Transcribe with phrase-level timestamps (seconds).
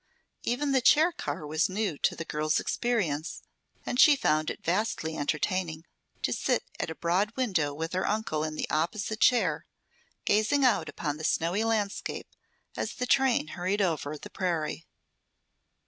[0.41, 3.43] Even the chair car was new to the girl's experience
[3.85, 5.85] and she found it vastly entertaining
[6.23, 9.67] to sit at a broad window with her uncle in the opposite chair,
[10.25, 12.35] gazing out upon the snowy landscape
[12.75, 14.87] as the train hurried over the prairie.